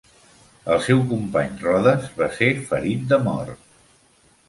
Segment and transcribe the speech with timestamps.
[0.75, 3.73] El seu company Rodes va ser ferit de mort.